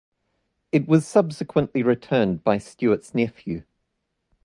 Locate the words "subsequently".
1.05-1.83